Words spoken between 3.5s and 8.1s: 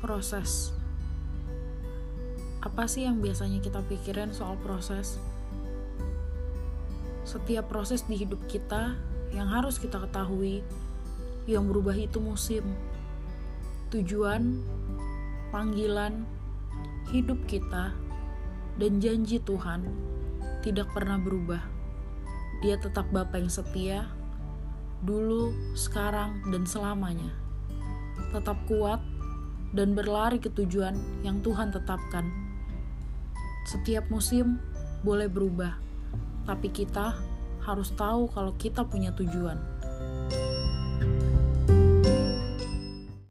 kita pikirin soal proses? Setiap proses